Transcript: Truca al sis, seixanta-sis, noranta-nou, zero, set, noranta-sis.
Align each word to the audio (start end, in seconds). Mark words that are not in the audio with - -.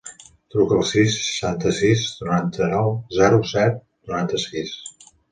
Truca 0.53 0.75
al 0.77 0.85
sis, 0.91 1.17
seixanta-sis, 1.25 2.01
noranta-nou, 2.21 2.89
zero, 3.17 3.37
set, 3.51 3.77
noranta-sis. 4.13 4.73